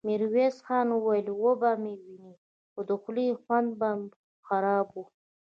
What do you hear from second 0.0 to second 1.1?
ميرويس خان